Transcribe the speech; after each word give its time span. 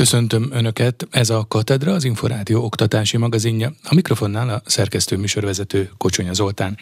Köszöntöm 0.00 0.48
Önöket, 0.52 1.06
ez 1.10 1.30
a 1.30 1.44
Katedra, 1.48 1.92
az 1.92 2.04
Inforádió 2.04 2.64
oktatási 2.64 3.16
magazinja. 3.16 3.72
A 3.84 3.94
mikrofonnál 3.94 4.48
a 4.48 4.62
szerkesztő 4.64 5.16
műsorvezető 5.16 5.90
Kocsonya 5.96 6.32
Zoltán. 6.32 6.76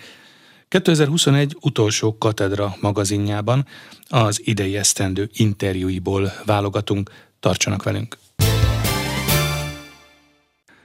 2021 0.68 1.56
utolsó 1.60 2.18
Katedra 2.18 2.76
magazinjában 2.80 3.66
az 4.08 4.40
idei 4.44 4.76
esztendő 4.76 5.30
interjúiból 5.32 6.32
válogatunk. 6.44 7.10
Tartsanak 7.40 7.82
velünk! 7.82 8.18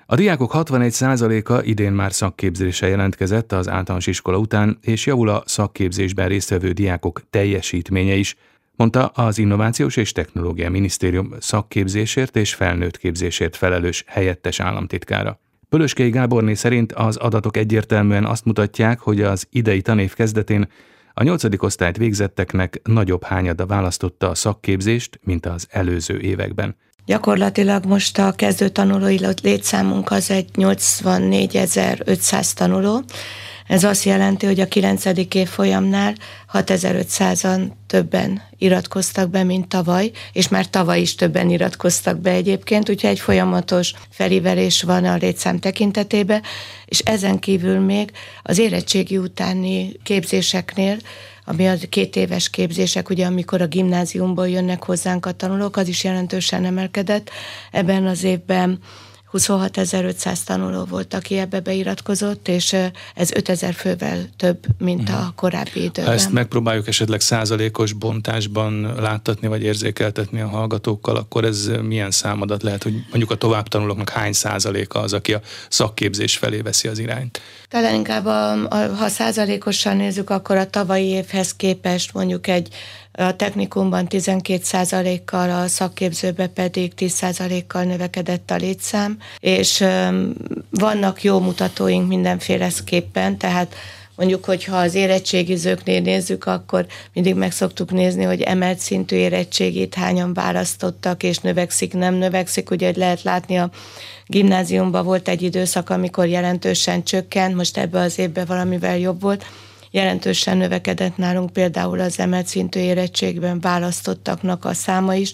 A 0.06 0.16
diákok 0.16 0.52
61%-a 0.56 1.64
idén 1.64 1.92
már 1.92 2.14
szakképzésre 2.14 2.88
jelentkezett 2.88 3.52
az 3.52 3.70
általános 3.70 4.08
iskola 4.08 4.38
után, 4.38 4.78
és 4.82 5.06
javul 5.06 5.30
a 5.30 5.44
szakképzésben 5.46 6.28
résztvevő 6.28 6.72
diákok 6.72 7.22
teljesítménye 7.30 8.14
is, 8.14 8.36
mondta 8.76 9.06
az 9.06 9.38
Innovációs 9.38 9.96
és 9.96 10.12
Technológia 10.12 10.70
Minisztérium 10.70 11.34
szakképzésért 11.40 12.36
és 12.36 12.54
felnőtt 12.54 12.98
képzésért 12.98 13.56
felelős 13.56 14.04
helyettes 14.08 14.60
államtitkára. 14.60 15.40
Pölöskei 15.70 16.10
Gáborné 16.10 16.54
szerint 16.54 16.92
az 16.92 17.16
adatok 17.16 17.58
egyértelműen 17.58 18.26
azt 18.26 18.46
mutatják, 18.46 19.00
hogy 19.00 19.22
az 19.22 19.48
idei 19.50 19.82
tanév 19.82 20.14
kezdetén 20.14 20.68
a 21.14 21.24
nyolcadik 21.24 21.64
osztályt 21.64 21.98
végzetteknek 21.98 22.82
nagyobb 22.84 23.24
hányada 23.24 23.66
választotta 23.66 24.30
a 24.30 24.36
szakképzést, 24.36 25.20
mint 25.24 25.46
az 25.46 25.68
előző 25.70 26.20
években. 26.20 26.76
Gyakorlatilag 27.06 27.86
most 27.86 28.18
a 28.18 28.32
kezdő 28.32 28.70
tanulói 28.70 29.18
létszámunk 29.44 30.12
az 30.12 30.32
egy 30.32 30.50
84.500 30.56 32.54
tanuló, 32.54 33.04
ez 33.68 33.84
azt 33.84 34.04
jelenti, 34.04 34.46
hogy 34.46 34.60
a 34.60 34.68
9. 34.68 35.06
év 35.30 35.48
folyamnál 35.48 36.16
6500-an 36.54 37.72
többen 37.88 38.42
iratkoztak 38.58 39.30
be, 39.30 39.44
mint 39.44 39.68
tavaly, 39.68 40.12
és 40.34 40.48
már 40.48 40.70
tavaly 40.70 41.02
is 41.02 41.16
többen 41.16 41.50
iratkoztak 41.50 42.20
be 42.20 42.32
egyébként, 42.32 42.90
úgyhogy 42.90 43.10
egy 43.10 43.20
folyamatos 43.20 43.94
felívelés 44.10 44.82
van 44.82 45.06
a 45.06 45.16
létszám 45.16 45.60
tekintetében, 45.60 46.42
és 46.86 47.00
ezen 47.00 47.40
kívül 47.40 47.80
még 47.80 48.12
az 48.42 48.58
érettségi 48.58 49.18
utáni 49.18 49.92
képzéseknél 50.04 50.98
ami 51.46 51.68
a 51.68 51.74
két 51.90 52.16
éves 52.16 52.50
képzések, 52.50 53.10
ugye 53.10 53.26
amikor 53.26 53.62
a 53.62 53.68
gimnáziumból 53.68 54.50
jönnek 54.50 54.84
hozzánk 54.84 55.26
a 55.26 55.32
tanulók, 55.32 55.78
az 55.78 55.88
is 55.88 56.04
jelentősen 56.04 56.66
emelkedett. 56.66 57.30
Ebben 57.72 58.06
az 58.06 58.24
évben 58.24 58.80
26.500 59.34 60.38
tanuló 60.46 60.84
volt, 60.84 61.14
aki 61.14 61.38
ebbe 61.38 61.60
beiratkozott, 61.60 62.48
és 62.48 62.76
ez 63.16 63.32
5000 63.32 63.74
fővel 63.74 64.30
több, 64.38 64.58
mint 64.78 65.10
a 65.10 65.18
mhm. 65.18 65.28
korábbi 65.36 65.84
időben. 65.84 66.06
Ha 66.06 66.12
ezt 66.12 66.32
megpróbáljuk 66.32 66.88
esetleg 66.88 67.22
százalékos 67.22 67.94
bontásban 67.94 68.94
láttatni, 69.00 69.48
vagy 69.48 69.64
érzékeltetni 69.64 70.42
a 70.42 70.48
hallgatókkal, 70.48 71.16
akkor 71.16 71.44
ez 71.44 71.70
milyen 71.82 72.12
számadat 72.12 72.64
lehet, 72.64 72.84
hogy 72.84 72.94
mondjuk 72.94 73.32
a 73.32 73.36
továbbtanulóknak 73.36 74.10
hány 74.10 74.34
százaléka 74.34 75.00
az, 75.00 75.14
aki 75.14 75.34
a 75.34 75.42
szakképzés 75.70 76.38
felé 76.38 76.60
veszi 76.60 76.88
az 76.88 77.00
irányt? 77.00 77.42
Talán 77.70 77.94
inkább, 77.94 78.26
a, 78.26 78.52
a, 78.52 78.96
ha 78.96 79.08
százalékosan 79.08 79.98
nézzük, 79.98 80.30
akkor 80.30 80.58
a 80.58 80.70
tavalyi 80.70 81.08
évhez 81.08 81.54
képest 81.56 82.14
mondjuk 82.14 82.48
egy 82.48 82.68
a 83.14 83.36
technikumban 83.36 84.08
12%-kal, 84.10 85.50
a 85.50 85.68
szakképzőbe 85.68 86.48
pedig 86.48 86.92
10%-kal 86.98 87.84
növekedett 87.84 88.52
a 88.52 88.56
létszám, 88.56 89.18
és 89.40 89.84
vannak 90.70 91.24
jó 91.24 91.40
mutatóink 91.40 92.08
mindenféleképpen, 92.08 93.38
tehát 93.38 93.76
Mondjuk, 94.16 94.46
hogyha 94.46 94.78
az 94.78 94.96
érettségizőknél 94.96 96.02
nézzük, 96.02 96.46
akkor 96.46 96.86
mindig 97.14 97.36
meg 97.36 97.52
szoktuk 97.52 97.92
nézni, 97.92 98.24
hogy 98.24 98.42
emelt 98.42 98.80
szintű 98.80 99.16
érettségét 99.16 99.94
hányan 99.94 100.34
választottak, 100.34 101.24
és 101.24 101.38
növekszik, 101.38 101.94
nem 101.94 102.14
növekszik. 102.14 102.72
Ugye 102.72 102.92
lehet 102.96 103.24
látni 103.24 103.58
a 103.58 103.70
gimnáziumban 104.26 105.06
volt 105.06 105.28
egy 105.28 105.42
időszak, 105.42 105.90
amikor 105.90 106.28
jelentősen 106.28 107.04
csökkent, 107.04 107.56
most 107.56 107.78
ebbe 107.78 108.00
az 108.00 108.20
évben 108.20 108.46
valamivel 108.46 108.98
jobb 108.98 109.22
volt 109.22 109.46
jelentősen 109.94 110.58
növekedett 110.58 111.18
nálunk 111.18 111.54
például 111.54 112.00
az 112.00 112.20
emelt 112.20 112.48
szintű 112.48 112.80
érettségben 112.80 113.60
választottaknak 113.60 114.66
a 114.66 114.74
száma 114.74 115.16
is, 115.16 115.32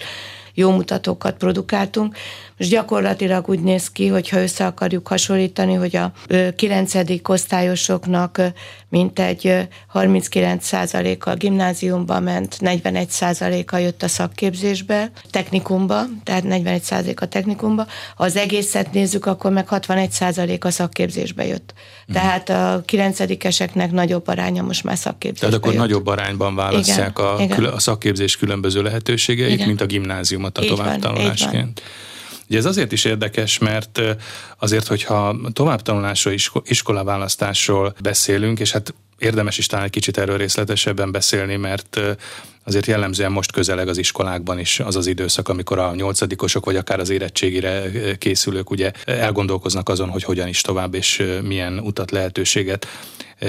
jó 0.54 0.72
mutatókat 0.72 1.38
produkáltunk. 1.38 2.16
Most 2.60 2.72
gyakorlatilag 2.72 3.50
úgy 3.50 3.60
néz 3.60 3.90
ki, 3.90 4.08
hogyha 4.08 4.42
össze 4.42 4.66
akarjuk 4.66 5.08
hasonlítani, 5.08 5.74
hogy 5.74 5.96
a 5.96 6.12
9. 6.56 6.94
osztályosoknak 7.24 8.42
mintegy 8.90 9.68
39%-a 9.94 11.34
gimnáziumba 11.34 12.20
ment, 12.20 12.58
41%-a 12.62 13.78
jött 13.78 14.04
a 14.04 14.08
szakképzésbe, 14.08 15.12
technikumba, 15.30 16.04
tehát 16.24 16.44
41% 16.48 17.22
a 17.22 17.26
technikumba. 17.26 17.88
Ha 18.16 18.24
az 18.24 18.36
egészet 18.36 18.92
nézzük, 18.92 19.26
akkor 19.26 19.52
meg 19.52 19.68
61% 19.72 20.60
a 20.60 20.70
szakképzésbe 20.70 21.46
jött. 21.46 21.74
Mhm. 22.06 22.18
Tehát 22.18 22.50
a 22.50 22.84
9-eseknek 22.88 23.92
nagyobb 23.92 24.28
aránya 24.28 24.64
most 24.64 24.84
már 24.84 24.98
szakképzésbe 24.98 25.40
Tehát 25.40 25.56
akkor 25.56 25.72
jött. 25.74 25.82
nagyobb 25.82 26.08
arányban 26.08 26.56
választják 26.56 27.20
igen, 27.20 27.36
a, 27.36 27.42
igen. 27.42 27.64
a 27.64 27.80
szakképzés 27.80 28.38
különböző 28.38 28.82
lehetőségeit, 28.82 29.54
igen. 29.54 29.68
mint 29.68 29.82
a 29.82 29.86
gimnáziumot 29.86 30.58
a 30.58 30.66
továbbtanulásként. 30.66 31.82
Ugye 32.50 32.58
ez 32.58 32.66
azért 32.66 32.92
is 32.92 33.06
érdekes, 33.06 33.58
mert 33.58 34.02
azért, 34.58 34.88
hogyha 34.88 35.36
továbbtanulásról, 35.54 36.36
iskolaválasztásról 36.64 37.96
beszélünk, 38.02 38.60
és 38.60 38.72
hát 38.72 38.94
érdemes 39.18 39.58
is 39.58 39.66
talán 39.66 39.86
egy 39.86 39.92
kicsit 39.92 40.18
erről 40.18 40.38
részletesebben 40.38 41.12
beszélni, 41.12 41.56
mert 41.56 42.00
azért 42.66 42.86
jellemzően 42.86 43.32
most 43.32 43.52
közeleg 43.52 43.88
az 43.88 43.98
iskolákban 43.98 44.60
is 44.60 44.80
az 44.80 44.96
az 44.96 45.08
időszak, 45.08 45.50
amikor 45.50 45.80
a 45.80 45.96
nyolcadikosok, 45.96 46.66
vagy 46.66 46.76
akár 46.76 47.00
az 47.00 47.10
érettségire 47.10 47.84
készülők 48.18 48.70
ugye 48.70 48.92
elgondolkoznak 49.06 49.90
azon, 49.90 50.10
hogy 50.10 50.24
hogyan 50.24 50.48
is 50.48 50.62
tovább, 50.62 50.94
és 50.94 51.24
milyen 51.44 51.80
utat, 51.80 52.12
lehetőséget 52.12 52.88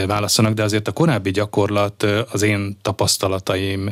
válaszanak, 0.07 0.55
de 0.55 0.63
azért 0.63 0.89
a 0.89 0.93
korábbi 0.93 1.31
gyakorlat, 1.31 2.03
az 2.31 2.43
én 2.43 2.79
tapasztalataim, 2.83 3.91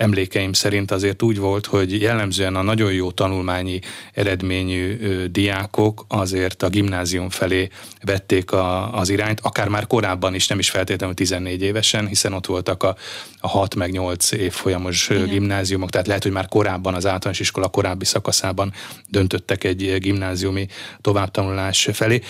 emlékeim 0.00 0.52
szerint 0.52 0.90
azért 0.90 1.22
úgy 1.22 1.38
volt, 1.38 1.66
hogy 1.66 2.00
jellemzően 2.00 2.56
a 2.56 2.62
nagyon 2.62 2.92
jó 2.92 3.10
tanulmányi 3.10 3.80
eredményű 4.12 4.96
diákok 5.26 6.04
azért 6.08 6.62
a 6.62 6.68
gimnázium 6.68 7.28
felé 7.28 7.68
vették 8.02 8.52
a, 8.52 8.94
az 8.94 9.08
irányt, 9.08 9.40
akár 9.40 9.68
már 9.68 9.86
korábban 9.86 10.34
is, 10.34 10.46
nem 10.46 10.58
is 10.58 10.70
feltétlenül 10.70 11.14
14 11.14 11.62
évesen, 11.62 12.06
hiszen 12.06 12.32
ott 12.32 12.46
voltak 12.46 12.82
a, 12.82 12.96
a 13.40 13.48
6 13.48 13.74
meg 13.74 13.90
8 13.90 14.32
évfolyamos 14.32 15.08
Igen. 15.08 15.28
gimnáziumok, 15.28 15.90
tehát 15.90 16.06
lehet, 16.06 16.22
hogy 16.22 16.32
már 16.32 16.48
korábban 16.48 16.94
az 16.94 17.06
általános 17.06 17.40
iskola 17.40 17.68
korábbi 17.68 18.04
szakaszában 18.04 18.72
döntöttek 19.08 19.64
egy 19.64 19.96
gimnáziumi 19.98 20.66
továbbtanulás 21.00 21.88
felé 21.92 22.20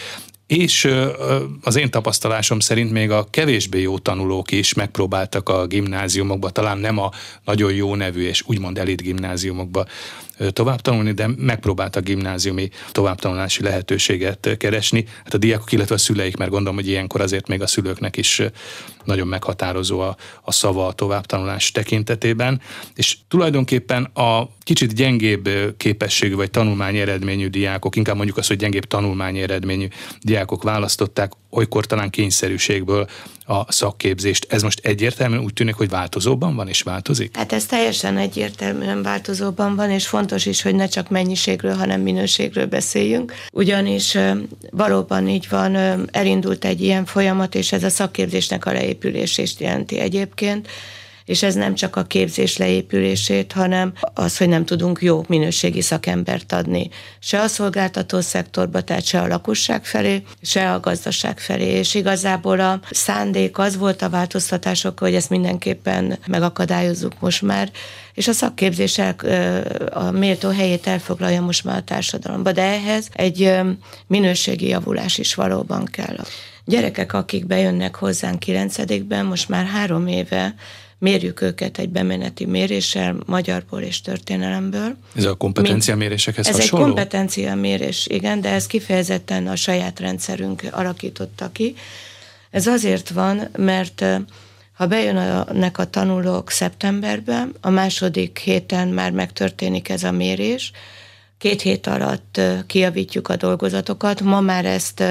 és 0.51 0.89
az 1.63 1.77
én 1.77 1.91
tapasztalásom 1.91 2.61
szerint 2.61 2.91
még 2.91 3.11
a 3.11 3.27
kevésbé 3.31 3.81
jó 3.81 3.99
tanulók 3.99 4.51
is 4.51 4.75
megpróbáltak 4.75 5.49
a 5.49 5.67
gimnáziumokba, 5.67 6.51
talán 6.51 6.79
nem 6.79 6.99
a 6.99 7.11
nagyon 7.45 7.73
jó 7.73 7.95
nevű 7.95 8.27
és 8.27 8.43
úgymond 8.47 8.79
elit 8.79 9.03
gimnáziumokba 9.03 9.87
tovább 10.49 10.81
tanulni, 10.81 11.13
de 11.13 11.31
megpróbáltak 11.37 12.05
gimnáziumi 12.05 12.69
továbbtanulási 12.93 13.63
lehetőséget 13.63 14.57
keresni. 14.59 15.05
Hát 15.25 15.35
a 15.35 15.39
diákok, 15.39 15.73
illetve 15.73 15.95
a 15.95 15.99
szüleik, 15.99 16.37
mert 16.37 16.51
gondolom, 16.51 16.75
hogy 16.75 16.89
ilyenkor 16.89 17.21
azért 17.21 17.49
még 17.49 17.63
a 17.63 17.67
szülőknek 17.67 18.17
is 18.17 18.43
nagyon 19.05 19.27
meghatározó 19.27 20.01
a, 20.01 20.17
a 20.43 20.53
szava 20.53 20.87
a 20.87 20.93
továbbtanulás 20.93 21.71
tekintetében, 21.71 22.61
és 22.95 23.17
tulajdonképpen 23.29 24.05
a 24.05 24.49
kicsit 24.61 24.95
gyengébb 24.95 25.49
képességű 25.77 26.35
vagy 26.35 26.51
tanulmányi 26.51 27.01
eredményű 27.01 27.49
diákok, 27.49 27.97
inkább 27.97 28.17
mondjuk 28.17 28.37
azt, 28.37 28.49
hogy 28.49 28.57
gyengébb 28.57 28.85
tanulmányi 28.85 29.41
eredményű 29.41 29.89
diákok 30.21 30.63
választották 30.63 31.33
olykor 31.51 31.87
talán 31.87 32.11
kényszerűségből 32.11 33.09
a 33.51 33.73
szakképzést. 33.73 34.47
Ez 34.49 34.63
most 34.63 34.81
egyértelműen 34.83 35.43
úgy 35.43 35.53
tűnik, 35.53 35.75
hogy 35.75 35.89
változóban 35.89 36.55
van 36.57 36.69
és 36.69 36.83
változik? 36.83 37.37
Hát 37.37 37.53
ez 37.53 37.67
teljesen 37.67 38.17
egyértelműen 38.17 39.03
változóban 39.03 39.77
van, 39.77 39.91
és 39.91 40.07
fontos 40.07 40.47
is, 40.47 40.63
hogy 40.63 40.75
ne 40.75 40.87
csak 40.87 41.09
mennyiségről, 41.09 41.75
hanem 41.75 42.01
minőségről 42.01 42.67
beszéljünk. 42.67 43.33
Ugyanis 43.53 44.19
valóban 44.71 45.29
így 45.29 45.47
van, 45.51 45.77
elindult 46.13 46.65
egy 46.65 46.83
ilyen 46.83 47.05
folyamat, 47.05 47.55
és 47.55 47.73
ez 47.73 47.85
a 47.85 47.91
szakképzésnek 47.91 48.67
a 48.67 48.73
leépülését 48.73 49.59
jelenti 49.59 49.99
egyébként 49.99 50.69
és 51.31 51.43
ez 51.43 51.55
nem 51.55 51.75
csak 51.75 51.97
a 51.97 52.05
képzés 52.05 52.57
leépülését, 52.57 53.53
hanem 53.53 53.93
az, 54.15 54.37
hogy 54.37 54.49
nem 54.49 54.65
tudunk 54.65 55.03
jó 55.03 55.25
minőségi 55.29 55.81
szakembert 55.81 56.53
adni. 56.53 56.91
Se 57.19 57.41
a 57.41 57.47
szolgáltató 57.47 58.21
szektorba, 58.21 58.81
tehát 58.81 59.05
se 59.05 59.21
a 59.21 59.27
lakosság 59.27 59.85
felé, 59.85 60.23
se 60.43 60.73
a 60.73 60.81
gazdaság 60.81 61.39
felé, 61.39 61.67
és 61.67 61.95
igazából 61.95 62.61
a 62.61 62.81
szándék 62.91 63.59
az 63.59 63.77
volt 63.77 64.03
a 64.03 64.09
változtatások, 64.09 64.99
hogy 64.99 65.15
ezt 65.15 65.31
mindenképpen 65.31 66.19
megakadályozzuk 66.27 67.21
most 67.21 67.43
már, 67.43 67.71
és 68.15 68.29
a 68.29 68.33
szakképzés 68.33 69.01
a 69.91 70.11
méltó 70.11 70.49
helyét 70.49 70.87
elfoglalja 70.87 71.41
most 71.41 71.65
már 71.65 71.77
a 71.77 71.85
társadalomba, 71.85 72.53
de 72.53 72.63
ehhez 72.63 73.09
egy 73.13 73.53
minőségi 74.07 74.69
javulás 74.69 75.19
is 75.19 75.35
valóban 75.35 75.85
kell. 75.85 76.17
Gyerekek, 76.65 77.13
akik 77.13 77.47
bejönnek 77.47 77.95
hozzánk 77.95 78.39
kilencedikben, 78.39 79.27
most 79.27 79.49
már 79.49 79.67
három 79.67 80.07
éve 80.07 80.55
mérjük 81.01 81.41
őket 81.41 81.79
egy 81.79 81.89
bemeneti 81.89 82.45
méréssel, 82.45 83.17
magyarból 83.27 83.81
és 83.81 84.01
történelemből. 84.01 84.97
Ez 85.15 85.25
a 85.25 85.35
kompetencia 85.35 85.97
mérésekhez 85.97 86.47
Ez 86.47 86.55
hasonló? 86.55 86.85
egy 86.85 86.91
kompetencia 86.91 87.55
mérés, 87.55 88.07
igen, 88.07 88.41
de 88.41 88.51
ez 88.51 88.67
kifejezetten 88.67 89.47
a 89.47 89.57
saját 89.57 90.01
rendszerünk 90.01 90.63
alakította 90.71 91.51
ki. 91.53 91.75
Ez 92.51 92.67
azért 92.67 93.09
van, 93.09 93.49
mert 93.57 94.05
ha 94.73 94.87
bejönnek 94.87 95.79
a 95.79 95.91
tanulók 95.91 96.51
szeptemberben, 96.51 97.55
a 97.61 97.71
második 97.71 98.39
héten 98.39 98.89
már 98.89 99.11
megtörténik 99.11 99.89
ez 99.89 100.05
a 100.05 100.11
mérés, 100.11 100.73
két 101.39 101.63
hét 101.63 101.87
alatt 101.87 102.41
kiavítjuk 102.67 103.29
a 103.29 103.37
dolgozatokat, 103.37 104.21
ma 104.21 104.41
már 104.41 104.65
ezt 104.65 105.05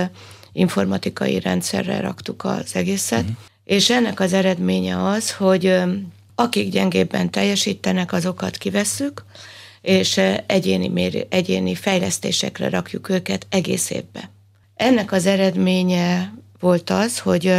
informatikai 0.51 1.39
rendszerre 1.39 2.00
raktuk 2.00 2.44
az 2.44 2.75
egészet, 2.75 3.21
uh-huh. 3.21 3.36
És 3.69 3.89
ennek 3.89 4.19
az 4.19 4.33
eredménye 4.33 5.07
az, 5.07 5.31
hogy 5.31 5.81
akik 6.36 6.69
gyengébben 6.69 7.30
teljesítenek, 7.30 8.13
azokat 8.13 8.57
kivesszük, 8.57 9.25
és 9.81 10.21
egyéni, 10.45 11.25
egyéni 11.30 11.75
fejlesztésekre 11.75 12.69
rakjuk 12.69 13.10
őket 13.10 13.45
egész 13.50 13.89
évbe. 13.89 14.31
Ennek 14.75 15.12
az 15.12 15.25
eredménye 15.25 16.33
volt 16.60 16.89
az, 16.89 17.19
hogy 17.19 17.54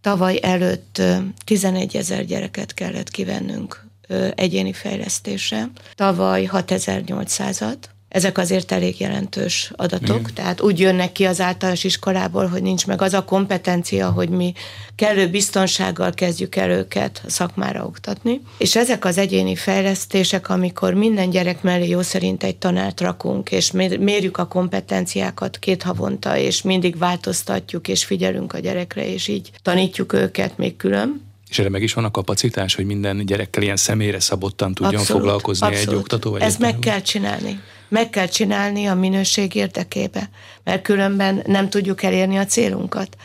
tavaly 0.00 0.38
előtt 0.42 1.02
11 1.44 1.96
ezer 1.96 2.24
gyereket 2.24 2.74
kellett 2.74 3.10
kivennünk 3.10 3.86
egyéni 4.34 4.72
fejlesztésre, 4.72 5.70
tavaly 5.94 6.48
6800-at, 6.52 7.78
ezek 8.08 8.38
azért 8.38 8.72
elég 8.72 9.00
jelentős 9.00 9.72
adatok, 9.76 10.20
Igen. 10.20 10.34
tehát 10.34 10.60
úgy 10.60 10.80
jönnek 10.80 11.12
ki 11.12 11.24
az 11.24 11.40
általános 11.40 11.84
iskolából, 11.84 12.46
hogy 12.46 12.62
nincs 12.62 12.86
meg 12.86 13.02
az 13.02 13.12
a 13.12 13.24
kompetencia, 13.24 14.10
hogy 14.10 14.28
mi 14.28 14.52
kellő 14.96 15.28
biztonsággal 15.28 16.12
kezdjük 16.12 16.56
el 16.56 16.70
őket 16.70 17.22
szakmára 17.26 17.84
oktatni. 17.84 18.40
És 18.58 18.76
ezek 18.76 19.04
az 19.04 19.18
egyéni 19.18 19.56
fejlesztések, 19.56 20.48
amikor 20.48 20.94
minden 20.94 21.30
gyerek 21.30 21.62
mellé 21.62 21.88
jó 21.88 22.02
szerint 22.02 22.42
egy 22.42 22.56
tanárt 22.56 23.00
rakunk, 23.00 23.50
és 23.50 23.70
mérjük 23.98 24.36
a 24.36 24.46
kompetenciákat 24.46 25.58
két 25.58 25.82
havonta, 25.82 26.36
és 26.36 26.62
mindig 26.62 26.98
változtatjuk, 26.98 27.88
és 27.88 28.04
figyelünk 28.04 28.52
a 28.52 28.58
gyerekre, 28.58 29.12
és 29.12 29.28
így 29.28 29.50
tanítjuk 29.62 30.12
őket 30.12 30.58
még 30.58 30.76
külön, 30.76 31.26
és 31.48 31.58
erre 31.58 31.68
meg 31.68 31.82
is 31.82 31.92
van 31.92 32.04
a 32.04 32.10
kapacitás, 32.10 32.74
hogy 32.74 32.84
minden 32.84 33.26
gyerekkel 33.26 33.62
ilyen 33.62 33.76
személyre 33.76 34.20
szabottan 34.20 34.74
tudjon 34.74 35.00
abszolút, 35.00 35.22
foglalkozni 35.22 35.66
abszolút. 35.66 35.88
egy 35.88 35.94
oktató? 35.94 36.30
Vagy 36.30 36.40
Ezt 36.40 36.58
meg 36.58 36.78
kell 36.78 37.00
csinálni 37.00 37.60
meg 37.88 38.10
kell 38.10 38.26
csinálni 38.26 38.86
a 38.86 38.94
minőség 38.94 39.54
érdekébe, 39.54 40.30
mert 40.64 40.82
különben 40.82 41.42
nem 41.46 41.68
tudjuk 41.68 42.02
elérni 42.02 42.36
a 42.36 42.44
célunkat. 42.44 43.16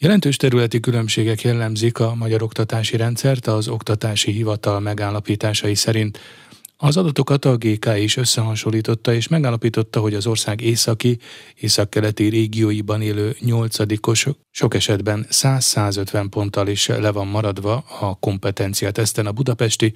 Jelentős 0.00 0.36
területi 0.36 0.80
különbségek 0.80 1.42
jellemzik 1.42 1.98
a 1.98 2.14
magyar 2.14 2.42
oktatási 2.42 2.96
rendszert 2.96 3.46
az 3.46 3.68
oktatási 3.68 4.30
hivatal 4.30 4.80
megállapításai 4.80 5.74
szerint. 5.74 6.18
Az 6.80 6.96
adatokat 6.96 7.44
a 7.44 7.56
GK 7.56 7.86
is 7.96 8.16
összehasonlította, 8.16 9.14
és 9.14 9.28
megállapította, 9.28 10.00
hogy 10.00 10.14
az 10.14 10.26
ország 10.26 10.60
északi, 10.60 11.18
északkeleti 11.54 12.28
régióiban 12.28 13.02
élő 13.02 13.36
nyolcadikosok 13.40 14.38
sok 14.50 14.74
esetben 14.74 15.26
100-150 15.30 16.26
ponttal 16.30 16.68
is 16.68 16.86
le 16.86 17.10
van 17.10 17.26
maradva 17.26 17.84
a 18.00 18.14
kompetencia 18.14 18.90
teszten 18.90 19.26
a 19.26 19.32
budapesti 19.32 19.92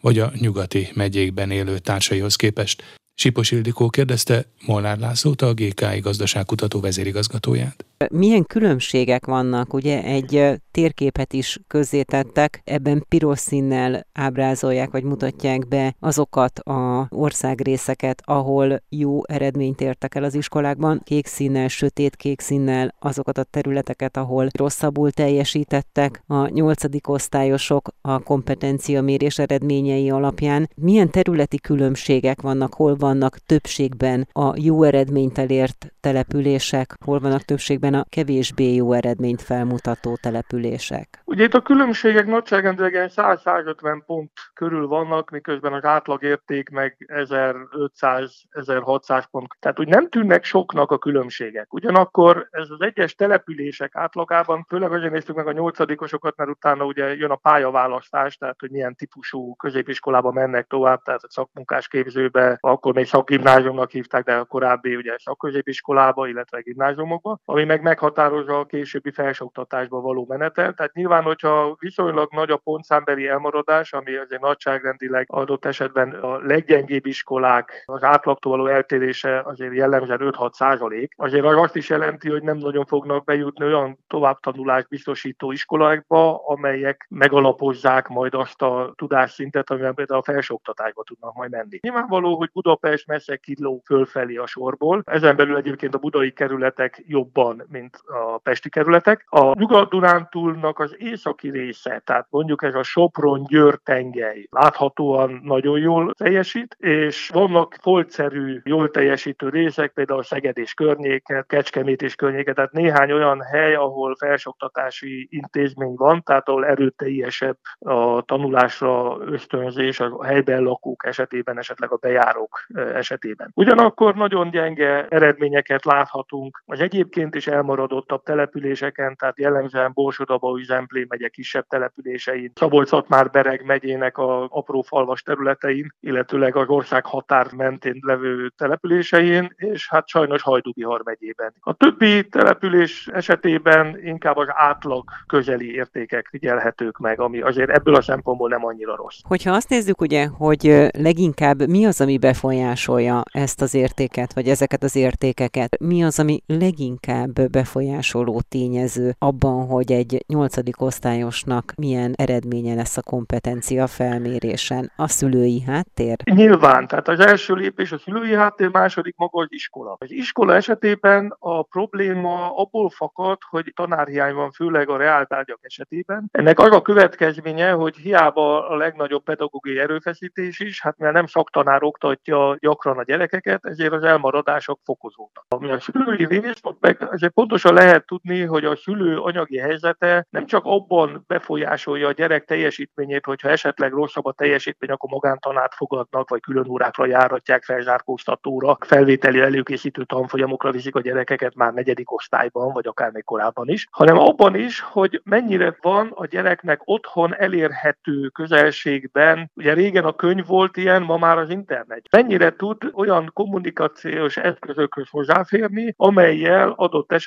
vagy 0.00 0.18
a 0.18 0.32
nyugati 0.38 0.88
megyékben 0.94 1.50
élő 1.50 1.78
társaihoz 1.78 2.36
képest. 2.36 2.82
Sipos 3.14 3.50
Ildikó 3.50 3.88
kérdezte 3.88 4.46
Molnár 4.66 4.98
Lászlót, 4.98 5.42
a 5.42 5.54
GKI 5.54 5.98
gazdaságkutató 6.00 6.80
vezérigazgatóját. 6.80 7.84
Milyen 8.10 8.44
különbségek 8.44 9.26
vannak? 9.26 9.74
Ugye 9.74 10.02
egy 10.02 10.60
térképet 10.70 11.32
is 11.32 11.58
közzétettek, 11.66 12.60
ebben 12.64 13.04
piros 13.08 13.38
színnel 13.38 14.06
ábrázolják, 14.12 14.90
vagy 14.90 15.02
mutatják 15.02 15.68
be 15.68 15.94
azokat 16.00 16.58
a 16.58 17.06
országrészeket, 17.10 18.22
ahol 18.24 18.82
jó 18.88 19.26
eredményt 19.26 19.80
értek 19.80 20.14
el 20.14 20.24
az 20.24 20.34
iskolákban, 20.34 21.00
kék 21.04 21.26
színnel, 21.26 21.68
sötét 21.68 22.16
kék 22.16 22.40
színnel 22.40 22.94
azokat 22.98 23.38
a 23.38 23.42
területeket, 23.42 24.16
ahol 24.16 24.46
rosszabbul 24.58 25.10
teljesítettek 25.10 26.22
a 26.26 26.48
nyolcadik 26.48 27.08
osztályosok 27.08 27.88
a 28.00 28.18
kompetencia 28.18 29.02
mérés 29.02 29.38
eredményei 29.38 30.10
alapján. 30.10 30.70
Milyen 30.74 31.10
területi 31.10 31.58
különbségek 31.58 32.40
vannak, 32.40 32.74
hol 32.74 32.96
vannak 32.96 33.38
többségben 33.38 34.28
a 34.32 34.52
jó 34.56 34.82
eredményt 34.82 35.38
elért 35.38 35.92
települések, 36.00 36.96
hol 37.04 37.20
vannak 37.20 37.42
többségben 37.42 37.91
a 37.94 38.04
kevésbé 38.08 38.74
jó 38.74 38.92
eredményt 38.92 39.42
felmutató 39.42 40.16
települések? 40.22 41.22
Ugye 41.24 41.44
itt 41.44 41.54
a 41.54 41.60
különbségek 41.60 42.26
nagyságrendileg 42.26 43.10
100-150 43.16 44.02
pont 44.06 44.30
körül 44.54 44.86
vannak, 44.86 45.30
miközben 45.30 45.72
az 45.72 45.84
átlagérték 45.84 46.68
meg 46.68 46.96
1500-1600 47.06 49.24
pont. 49.30 49.56
Tehát 49.58 49.80
úgy 49.80 49.88
nem 49.88 50.08
tűnnek 50.08 50.44
soknak 50.44 50.90
a 50.90 50.98
különbségek. 50.98 51.72
Ugyanakkor 51.72 52.48
ez 52.50 52.70
az 52.70 52.80
egyes 52.80 53.14
települések 53.14 53.96
átlagában, 53.96 54.64
főleg 54.68 54.92
azért 54.92 55.12
néztük 55.12 55.36
meg 55.36 55.46
a 55.46 55.52
nyolcadikosokat, 55.52 56.36
mert 56.36 56.50
utána 56.50 56.84
ugye 56.84 57.16
jön 57.16 57.30
a 57.30 57.36
pályaválasztás, 57.36 58.36
tehát 58.36 58.60
hogy 58.60 58.70
milyen 58.70 58.96
típusú 58.96 59.54
középiskolába 59.54 60.32
mennek 60.32 60.66
tovább, 60.66 61.02
tehát 61.02 61.22
a 61.22 61.30
szakmunkás 61.30 61.88
képzőbe, 61.88 62.58
akkor 62.60 62.94
még 62.94 63.06
szakgimnáziumnak 63.06 63.90
hívták, 63.90 64.24
de 64.24 64.34
a 64.34 64.44
korábbi 64.44 64.96
ugye 64.96 65.14
szakközépiskolába, 65.18 66.28
illetve 66.28 66.60
gimnáziumokba, 66.60 67.38
ami 67.44 67.64
meg 67.64 67.81
meghatározza 67.82 68.58
a 68.58 68.64
későbbi 68.64 69.10
felsőoktatásba 69.10 70.00
való 70.00 70.26
menetet. 70.28 70.76
Tehát 70.76 70.92
nyilván, 70.92 71.22
hogyha 71.22 71.76
viszonylag 71.78 72.32
nagy 72.32 72.50
a 72.50 72.56
pontszámbeli 72.56 73.28
elmaradás, 73.28 73.92
ami 73.92 74.16
azért 74.16 74.42
nagyságrendileg 74.42 75.26
adott 75.28 75.64
esetben 75.64 76.10
a 76.10 76.38
leggyengébb 76.38 77.06
iskolák 77.06 77.82
az 77.86 78.02
átlagtól 78.02 78.56
való 78.56 78.66
eltérése 78.66 79.40
azért 79.44 79.74
jellemzően 79.74 80.20
5-6 80.22 80.52
százalék, 80.52 81.12
azért 81.16 81.44
az 81.44 81.56
azt 81.56 81.76
is 81.76 81.88
jelenti, 81.88 82.30
hogy 82.30 82.42
nem 82.42 82.56
nagyon 82.56 82.84
fognak 82.84 83.24
bejutni 83.24 83.64
olyan 83.64 83.98
továbbtanulást 84.08 84.88
biztosító 84.88 85.52
iskolákba, 85.52 86.46
amelyek 86.46 87.06
megalapozzák 87.10 88.08
majd 88.08 88.34
azt 88.34 88.62
a 88.62 88.92
tudásszintet, 88.96 89.70
amivel 89.70 89.92
például 89.92 90.20
a 90.20 90.32
felsőoktatásba 90.32 91.02
tudnak 91.02 91.34
majd 91.34 91.50
menni. 91.50 91.78
Nyilvánvaló, 91.82 92.36
hogy 92.36 92.50
Budapest 92.52 93.06
messze 93.06 93.36
kiló 93.36 93.82
fölfelé 93.84 94.36
a 94.36 94.46
sorból. 94.46 95.02
Ezen 95.04 95.36
belül 95.36 95.56
egyébként 95.56 95.94
a 95.94 95.98
budai 95.98 96.32
kerületek 96.32 97.02
jobban, 97.06 97.66
mint 97.72 97.96
a 98.06 98.38
pesti 98.38 98.68
kerületek. 98.68 99.24
A 99.28 99.58
Nyugat-Dunántúlnak 99.58 100.78
az 100.78 100.94
északi 100.98 101.50
része, 101.50 102.02
tehát 102.04 102.26
mondjuk 102.30 102.62
ez 102.62 102.74
a 102.74 102.82
Sopron-Győr 102.82 103.78
tengely 103.84 104.46
láthatóan 104.50 105.40
nagyon 105.42 105.78
jól 105.78 106.14
teljesít, 106.14 106.76
és 106.78 107.30
vannak 107.32 107.76
foltszerű, 107.80 108.60
jól 108.64 108.90
teljesítő 108.90 109.48
részek, 109.48 109.92
például 109.92 110.22
Szeged 110.22 110.58
és 110.58 110.74
környéket, 110.74 111.46
Kecskemét 111.46 112.02
és 112.02 112.14
környéket, 112.14 112.54
tehát 112.54 112.72
néhány 112.72 113.12
olyan 113.12 113.42
hely, 113.42 113.74
ahol 113.74 114.16
felsoktatási 114.18 115.28
intézmény 115.30 115.94
van, 115.96 116.22
tehát 116.22 116.48
ahol 116.48 116.66
erőteljesebb 116.66 117.58
a 117.78 118.22
tanulásra 118.22 119.18
ösztönzés 119.20 120.00
a 120.00 120.24
helyben 120.24 120.62
lakók 120.62 121.06
esetében, 121.06 121.58
esetleg 121.58 121.92
a 121.92 121.96
bejárók 121.96 122.66
esetében. 122.74 123.50
Ugyanakkor 123.54 124.14
nagyon 124.14 124.50
gyenge 124.50 125.06
eredményeket 125.08 125.84
láthatunk 125.84 126.62
az 126.66 126.80
egyébként 126.80 127.34
is 127.34 127.46
elmaradottabb 127.52 128.22
településeken, 128.22 129.16
tehát 129.16 129.38
jellemzően 129.38 129.90
Borsodaba, 129.94 130.58
Zemplé 130.62 131.06
megye 131.08 131.28
kisebb 131.28 131.66
településein, 131.68 132.52
szabolcs 132.54 132.90
bereg 133.32 133.64
megyének 133.64 134.18
a 134.18 134.48
apró 134.50 134.80
falvas 134.82 135.22
területein, 135.22 135.94
illetőleg 136.00 136.56
az 136.56 136.68
ország 136.68 137.06
határ 137.06 137.52
mentén 137.52 137.98
levő 138.00 138.52
településein, 138.56 139.54
és 139.56 139.88
hát 139.88 140.08
sajnos 140.08 140.42
Hajdubihar 140.42 141.00
megyében. 141.04 141.54
A 141.60 141.72
többi 141.72 142.28
település 142.28 143.06
esetében 143.12 143.98
inkább 144.04 144.36
az 144.36 144.48
átlag 144.48 145.04
közeli 145.26 145.74
értékek 145.74 146.26
figyelhetők 146.30 146.98
meg, 146.98 147.20
ami 147.20 147.40
azért 147.40 147.70
ebből 147.70 147.94
a 147.94 148.02
szempontból 148.02 148.48
nem 148.48 148.64
annyira 148.64 148.96
rossz. 148.96 149.18
Hogyha 149.28 149.52
azt 149.52 149.68
nézzük 149.68 150.00
ugye, 150.00 150.26
hogy 150.26 150.88
leginkább 150.98 151.68
mi 151.68 151.86
az, 151.86 152.00
ami 152.00 152.18
befolyásolja 152.18 153.22
ezt 153.32 153.62
az 153.62 153.74
értéket, 153.74 154.32
vagy 154.32 154.48
ezeket 154.48 154.82
az 154.82 154.96
értékeket, 154.96 155.80
mi 155.80 156.04
az, 156.04 156.18
ami 156.18 156.42
leginkább 156.46 157.41
befolyásoló 157.50 158.40
tényező 158.48 159.14
abban, 159.18 159.66
hogy 159.66 159.92
egy 159.92 160.24
nyolcadik 160.26 160.80
osztályosnak 160.80 161.72
milyen 161.76 162.12
eredménye 162.16 162.74
lesz 162.74 162.96
a 162.96 163.02
kompetencia 163.02 163.86
felmérésen? 163.86 164.90
A 164.96 165.08
szülői 165.08 165.62
háttér? 165.62 166.16
Nyilván, 166.24 166.86
tehát 166.86 167.08
az 167.08 167.20
első 167.20 167.54
lépés 167.54 167.92
a 167.92 167.98
szülői 167.98 168.34
háttér, 168.34 168.68
második 168.68 169.16
maga 169.16 169.40
az 169.40 169.48
iskola. 169.50 169.96
Az 169.98 170.10
iskola 170.10 170.54
esetében 170.54 171.36
a 171.38 171.62
probléma 171.62 172.56
abból 172.56 172.90
fakad, 172.90 173.38
hogy 173.50 173.72
tanárhiány 173.74 174.34
van, 174.34 174.50
főleg 174.50 174.88
a 174.88 174.96
reáltárgyak 174.96 175.58
esetében. 175.62 176.28
Ennek 176.30 176.58
az 176.58 176.72
a 176.72 176.82
következménye, 176.82 177.70
hogy 177.70 177.96
hiába 177.96 178.68
a 178.68 178.76
legnagyobb 178.76 179.22
pedagógiai 179.22 179.78
erőfeszítés 179.78 180.60
is, 180.60 180.82
hát 180.82 180.98
mert 180.98 181.14
nem 181.14 181.26
szaktanár 181.26 181.82
oktatja 181.82 182.56
gyakran 182.60 182.98
a 182.98 183.02
gyerekeket, 183.02 183.64
ezért 183.64 183.92
az 183.92 184.02
elmaradások 184.02 184.80
fokozódnak. 184.84 185.44
Ami 185.48 185.70
a 185.70 185.80
szülői 185.80 186.24
részt 186.24 186.74
meg 186.80 187.08
azért 187.10 187.31
pontosan 187.34 187.74
lehet 187.74 188.06
tudni, 188.06 188.40
hogy 188.40 188.64
a 188.64 188.76
szülő 188.76 189.18
anyagi 189.18 189.58
helyzete 189.58 190.26
nem 190.30 190.46
csak 190.46 190.64
abban 190.64 191.24
befolyásolja 191.26 192.08
a 192.08 192.12
gyerek 192.12 192.44
teljesítményét, 192.44 193.24
hogyha 193.24 193.48
esetleg 193.48 193.92
rosszabb 193.92 194.24
a 194.24 194.32
teljesítmény, 194.32 194.90
akkor 194.90 195.10
magántanát 195.10 195.74
fogadnak, 195.74 196.28
vagy 196.28 196.40
külön 196.40 196.68
órákra 196.68 197.06
járatják 197.06 197.64
felzárkóztatóra, 197.64 198.76
felvételi 198.80 199.40
előkészítő 199.40 200.04
tanfolyamokra 200.04 200.70
viszik 200.70 200.94
a 200.94 201.00
gyerekeket 201.00 201.54
már 201.54 201.72
negyedik 201.72 202.12
osztályban, 202.12 202.72
vagy 202.72 202.86
akár 202.86 203.10
még 203.10 203.24
korábban 203.24 203.68
is, 203.68 203.86
hanem 203.90 204.18
abban 204.18 204.54
is, 204.54 204.80
hogy 204.80 205.20
mennyire 205.24 205.76
van 205.80 206.10
a 206.14 206.26
gyereknek 206.26 206.80
otthon 206.84 207.34
elérhető 207.36 208.28
közelségben, 208.28 209.50
ugye 209.54 209.72
régen 209.72 210.04
a 210.04 210.12
könyv 210.12 210.46
volt 210.46 210.76
ilyen, 210.76 211.02
ma 211.02 211.16
már 211.16 211.38
az 211.38 211.50
internet. 211.50 212.02
Mennyire 212.10 212.56
tud 212.56 212.90
olyan 212.92 213.30
kommunikációs 213.32 214.36
eszközökhöz 214.36 215.08
hozzáférni, 215.10 215.94
amelyel 215.96 216.72
adott 216.76 217.12
esetben 217.12 217.21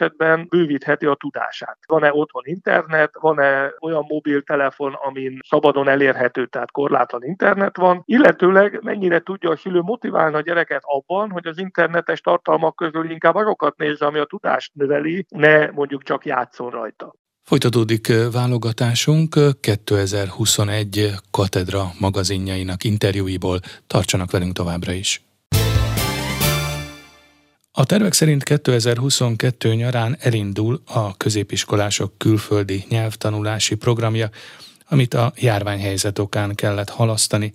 bővítheti 0.50 1.06
a 1.06 1.16
tudását. 1.16 1.78
Van-e 1.88 2.14
otthon 2.14 2.44
internet, 2.46 3.12
van-e 3.20 3.74
olyan 3.80 4.06
mobiltelefon, 4.08 4.94
amin 4.94 5.40
szabadon 5.48 5.88
elérhető, 5.88 6.46
tehát 6.46 6.72
korlátlan 6.72 7.24
internet 7.24 7.78
van, 7.78 8.02
illetőleg 8.06 8.80
mennyire 8.84 9.20
tudja 9.20 9.50
a 9.50 9.56
szülő 9.56 9.80
motiválni 9.80 10.36
a 10.36 10.42
gyereket 10.42 10.82
abban, 10.84 11.30
hogy 11.32 11.48
az 11.48 11.58
internetes 11.58 12.22
tartalmak 12.22 12.76
közül 12.76 13.10
inkább 13.10 13.36
azokat 13.36 13.78
nézze, 13.78 14.06
ami 14.06 14.20
a 14.20 14.26
tudást 14.26 14.72
növeli, 14.74 15.26
ne 15.30 15.72
mondjuk 15.72 16.04
csak 16.04 16.26
játszon 16.26 16.70
rajta. 16.70 17.14
Folytatódik 17.44 18.12
válogatásunk 18.32 19.36
2021 19.60 21.12
Katedra 21.32 21.84
magazinjainak 22.00 22.84
interjúiból. 22.84 23.60
Tartsanak 23.88 24.32
velünk 24.32 24.54
továbbra 24.54 24.92
is. 24.92 25.25
A 27.78 27.86
tervek 27.86 28.14
szerint 28.14 28.44
2022 28.44 29.74
nyarán 29.74 30.18
elindul 30.20 30.82
a 30.86 31.18
középiskolások 31.18 32.18
külföldi 32.18 32.86
nyelvtanulási 32.90 33.76
programja, 33.76 34.30
amit 34.88 35.14
a 35.14 35.34
járványhelyzet 35.36 36.20
okán 36.20 36.56
kellett 36.56 36.90
halasztani. 36.90 37.54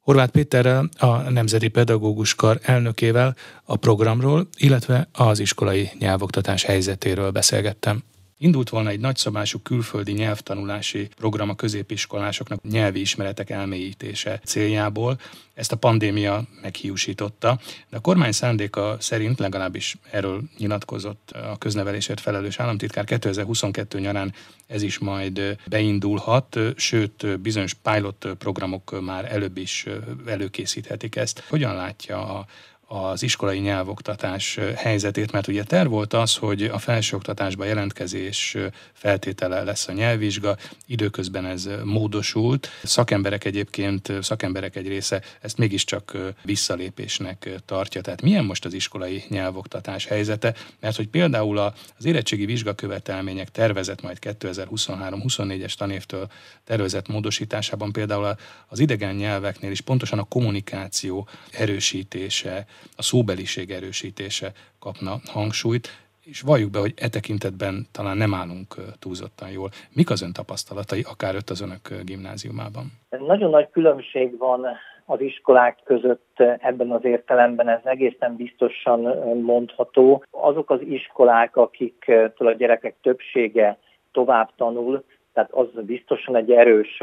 Horváth 0.00 0.30
Péterrel, 0.30 0.88
a 0.98 1.30
Nemzeti 1.30 1.68
Pedagógus 1.68 2.34
Kar 2.34 2.58
elnökével 2.62 3.36
a 3.64 3.76
programról, 3.76 4.48
illetve 4.56 5.08
az 5.12 5.38
iskolai 5.38 5.90
nyelvoktatás 5.98 6.64
helyzetéről 6.64 7.30
beszélgettem. 7.30 8.02
Indult 8.40 8.68
volna 8.68 8.88
egy 8.88 9.00
nagyszabású 9.00 9.58
külföldi 9.58 10.12
nyelvtanulási 10.12 11.08
program 11.16 11.48
a 11.48 11.54
középiskolásoknak 11.54 12.62
nyelvi 12.62 13.00
ismeretek 13.00 13.50
elmélyítése 13.50 14.40
céljából. 14.44 15.20
Ezt 15.54 15.72
a 15.72 15.76
pandémia 15.76 16.44
meghiúsította, 16.62 17.58
de 17.88 17.96
a 17.96 18.00
kormány 18.00 18.32
szándéka 18.32 18.96
szerint 19.00 19.38
legalábbis 19.38 19.96
erről 20.10 20.42
nyilatkozott 20.58 21.30
a 21.30 21.58
köznevelésért 21.58 22.20
felelős 22.20 22.58
államtitkár 22.58 23.04
2022 23.04 23.98
nyarán 23.98 24.34
ez 24.66 24.82
is 24.82 24.98
majd 24.98 25.56
beindulhat, 25.68 26.58
sőt 26.76 27.40
bizonyos 27.40 27.74
pilot 27.74 28.28
programok 28.38 29.00
már 29.00 29.32
előbb 29.32 29.56
is 29.56 29.86
előkészíthetik 30.26 31.16
ezt. 31.16 31.44
Hogyan 31.48 31.74
látja 31.74 32.38
a 32.38 32.46
az 32.90 33.22
iskolai 33.22 33.58
nyelvoktatás 33.58 34.58
helyzetét, 34.76 35.32
mert 35.32 35.46
ugye 35.46 35.62
terv 35.64 35.90
volt 35.90 36.12
az, 36.12 36.36
hogy 36.36 36.62
a 36.62 36.78
felsőoktatásba 36.78 37.64
jelentkezés 37.64 38.56
feltétele 38.92 39.62
lesz 39.62 39.88
a 39.88 39.92
nyelvvizsga, 39.92 40.56
időközben 40.86 41.46
ez 41.46 41.68
módosult. 41.84 42.68
Szakemberek 42.82 43.44
egyébként, 43.44 44.12
szakemberek 44.20 44.76
egy 44.76 44.88
része 44.88 45.22
ezt 45.40 45.58
mégiscsak 45.58 46.16
visszalépésnek 46.42 47.48
tartja. 47.64 48.00
Tehát 48.00 48.22
milyen 48.22 48.44
most 48.44 48.64
az 48.64 48.72
iskolai 48.72 49.24
nyelvoktatás 49.28 50.06
helyzete? 50.06 50.54
Mert 50.80 50.96
hogy 50.96 51.08
például 51.08 51.58
az 51.98 52.04
érettségi 52.04 52.46
vizsgakövetelmények 52.46 53.50
tervezett 53.50 54.02
majd 54.02 54.18
2023-24-es 54.20 55.74
tanévtől 55.74 56.28
tervezett 56.64 57.08
módosításában 57.08 57.92
például 57.92 58.36
az 58.68 58.78
idegen 58.78 59.14
nyelveknél 59.14 59.70
is 59.70 59.80
pontosan 59.80 60.18
a 60.18 60.24
kommunikáció 60.24 61.28
erősítése, 61.50 62.66
a 62.96 63.02
szóbeliség 63.02 63.70
erősítése 63.70 64.52
kapna 64.78 65.14
hangsúlyt, 65.32 65.88
és 66.24 66.40
valljuk 66.40 66.70
be, 66.70 66.78
hogy 66.78 66.94
e 66.96 67.08
tekintetben 67.08 67.86
talán 67.92 68.16
nem 68.16 68.34
állunk 68.34 68.74
túlzottan 68.98 69.50
jól. 69.50 69.70
Mik 69.92 70.10
az 70.10 70.22
ön 70.22 70.32
tapasztalatai, 70.32 71.02
akár 71.12 71.34
öt 71.34 71.50
az 71.50 71.60
önök 71.60 72.04
gimnáziumában? 72.04 72.86
Nagyon 73.26 73.50
nagy 73.50 73.68
különbség 73.70 74.38
van 74.38 74.66
az 75.04 75.20
iskolák 75.20 75.78
között 75.84 76.42
ebben 76.58 76.90
az 76.90 77.04
értelemben, 77.04 77.68
ez 77.68 77.80
egészen 77.84 78.36
biztosan 78.36 79.00
mondható. 79.40 80.24
Azok 80.30 80.70
az 80.70 80.80
iskolák, 80.80 81.56
akiktől 81.56 82.46
a 82.46 82.52
gyerekek 82.52 82.94
többsége 83.02 83.78
tovább 84.12 84.50
tanul, 84.56 85.04
tehát 85.32 85.52
az 85.52 85.66
biztosan 85.74 86.36
egy 86.36 86.50
erős 86.50 87.02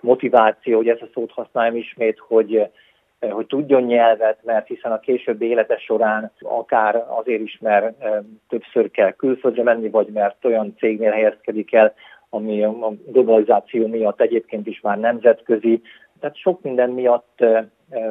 motiváció, 0.00 0.76
hogy 0.76 0.88
ezt 0.88 1.02
a 1.02 1.08
szót 1.14 1.30
használjam 1.30 1.76
ismét, 1.76 2.18
hogy 2.18 2.70
hogy 3.20 3.46
tudjon 3.46 3.82
nyelvet, 3.82 4.38
mert 4.44 4.66
hiszen 4.66 4.92
a 4.92 5.00
későbbi 5.00 5.46
élete 5.46 5.76
során 5.76 6.32
akár 6.40 7.04
azért 7.08 7.40
is, 7.40 7.58
mert 7.60 8.02
eh, 8.02 8.18
többször 8.48 8.90
kell 8.90 9.12
külföldre 9.12 9.62
menni, 9.62 9.90
vagy 9.90 10.06
mert 10.06 10.44
olyan 10.44 10.74
cégnél 10.78 11.10
helyezkedik 11.10 11.72
el, 11.72 11.94
ami 12.30 12.64
a 12.64 12.92
globalizáció 13.06 13.86
miatt 13.86 14.20
egyébként 14.20 14.66
is 14.66 14.80
már 14.80 14.98
nemzetközi. 14.98 15.82
Tehát 16.20 16.36
sok 16.36 16.62
minden 16.62 16.90
miatt 16.90 17.40
eh, 17.40 17.64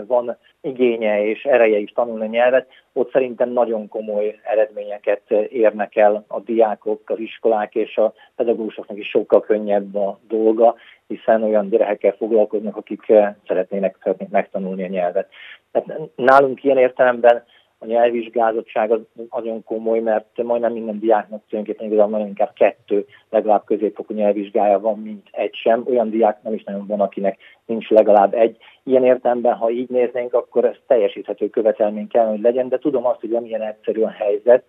van 0.08 0.38
igénye 0.62 1.26
és 1.26 1.44
ereje 1.44 1.78
is 1.78 1.92
tanulni 1.92 2.28
nyelvet, 2.28 2.68
ott 2.94 3.12
szerintem 3.12 3.50
nagyon 3.50 3.88
komoly 3.88 4.40
eredményeket 4.44 5.32
érnek 5.50 5.96
el 5.96 6.26
a 6.28 6.40
diákok, 6.40 7.10
az 7.10 7.20
iskolák 7.20 7.76
és 7.76 7.98
a 7.98 8.14
pedagógusoknak 8.36 8.98
is 8.98 9.10
sokkal 9.10 9.42
könnyebb 9.42 9.96
a 9.96 10.20
dolga, 10.28 10.76
hiszen 11.08 11.44
olyan 11.44 11.70
gyerekekkel 11.70 12.16
foglalkoznak, 12.18 12.78
akik 12.78 13.02
szeretnének, 13.48 13.98
szeretnének 14.04 14.34
megtanulni 14.34 14.84
a 14.84 14.88
nyelvet. 14.88 15.30
Tehát 15.72 16.00
nálunk 16.16 16.64
ilyen 16.64 16.78
értelemben 16.78 17.44
a 17.80 17.86
nyelvvizsgázottság 17.86 18.92
az 18.92 19.00
nagyon 19.32 19.64
komoly, 19.64 20.00
mert 20.00 20.44
majdnem 20.44 20.74
minden 20.74 21.00
diáknak 21.00 21.44
tulajdonképpen 21.50 21.88
igazából 21.88 22.12
nagyon 22.12 22.28
inkább 22.28 22.54
kettő, 22.54 23.06
legalább 23.30 23.64
középfokú 23.66 24.14
nyelvvizsgája 24.14 24.80
van, 24.80 25.00
mint 25.00 25.28
egy 25.32 25.56
sem. 25.56 25.84
Olyan 25.90 26.10
diák 26.10 26.44
nem 26.44 26.54
is 26.54 26.64
nagyon 26.64 26.88
van, 26.88 27.00
akinek 27.02 27.38
nincs 27.66 27.90
legalább 27.90 28.34
egy. 28.34 28.58
Ilyen 28.84 29.06
értelemben, 29.06 29.54
ha 29.54 29.70
így 29.70 29.90
néznénk, 29.90 30.34
akkor 30.34 30.66
ez 30.66 30.76
teljesíthető 30.88 31.50
követelmény 31.50 32.08
kell, 32.08 32.28
hogy 32.28 32.42
legyen, 32.42 32.70
de 32.70 32.78
tudom 32.78 33.06
azt, 33.06 33.20
hogy 33.20 33.30
nem 33.30 33.46
ilyen 33.46 33.62
egyszerű 33.62 34.02
a 34.02 34.10
helyzet, 34.10 34.64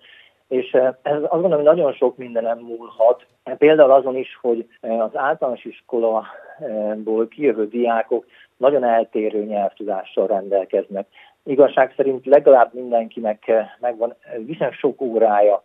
és 0.48 0.72
eh, 0.72 0.94
ez 1.02 1.22
azt 1.22 1.30
gondolom, 1.30 1.56
hogy 1.56 1.76
nagyon 1.76 1.92
sok 1.92 2.16
mindenem 2.16 2.58
múlhat. 2.58 3.26
Például 3.58 3.90
azon 3.90 4.16
is, 4.16 4.38
hogy 4.40 4.66
eh, 4.80 5.02
az 5.02 5.16
általános 5.16 5.64
iskolaból 5.64 7.28
kijövő 7.28 7.68
diákok 7.68 8.26
nagyon 8.56 8.84
eltérő 8.84 9.44
nyelvtudással 9.44 10.26
rendelkeznek 10.26 11.06
igazság 11.46 11.92
szerint 11.96 12.26
legalább 12.26 12.74
mindenkinek 12.74 13.48
eh, 13.48 13.66
megvan 13.80 14.14
viszonylag 14.46 14.74
sok 14.74 15.00
órája 15.00 15.62